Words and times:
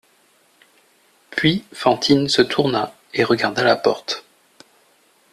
Puis 1.29 1.63
Fantine 1.73 2.27
se 2.27 2.41
tourna 2.41 2.91
et 3.13 3.23
regarda 3.23 3.63
la 3.63 3.75
porte. 3.75 4.25